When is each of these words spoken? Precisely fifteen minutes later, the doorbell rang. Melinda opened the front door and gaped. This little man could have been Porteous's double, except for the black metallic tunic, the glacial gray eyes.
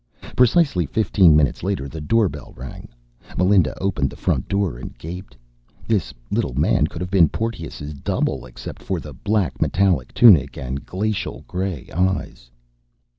Precisely 0.35 0.87
fifteen 0.87 1.35
minutes 1.35 1.61
later, 1.61 1.87
the 1.87 2.01
doorbell 2.01 2.53
rang. 2.57 2.87
Melinda 3.37 3.77
opened 3.79 4.09
the 4.09 4.15
front 4.15 4.47
door 4.47 4.79
and 4.79 4.97
gaped. 4.97 5.37
This 5.87 6.11
little 6.31 6.55
man 6.55 6.87
could 6.87 7.01
have 7.01 7.11
been 7.11 7.29
Porteous's 7.29 7.93
double, 7.93 8.47
except 8.47 8.81
for 8.81 8.99
the 8.99 9.13
black 9.13 9.61
metallic 9.61 10.11
tunic, 10.15 10.53
the 10.53 10.79
glacial 10.87 11.43
gray 11.47 11.87
eyes. 11.93 12.49